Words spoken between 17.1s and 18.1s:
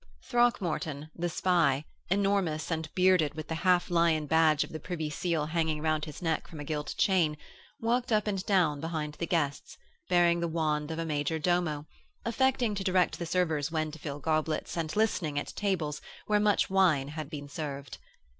been served.